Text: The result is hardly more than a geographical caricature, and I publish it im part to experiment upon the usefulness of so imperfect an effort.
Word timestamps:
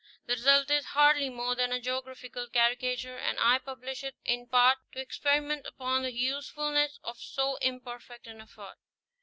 The 0.25 0.33
result 0.33 0.71
is 0.71 0.83
hardly 0.97 1.29
more 1.29 1.53
than 1.53 1.71
a 1.71 1.79
geographical 1.79 2.47
caricature, 2.47 3.17
and 3.19 3.37
I 3.39 3.59
publish 3.59 4.03
it 4.03 4.15
im 4.25 4.47
part 4.47 4.79
to 4.93 4.99
experiment 4.99 5.67
upon 5.67 6.01
the 6.01 6.11
usefulness 6.11 6.99
of 7.03 7.19
so 7.19 7.57
imperfect 7.57 8.25
an 8.25 8.41
effort. 8.41 8.77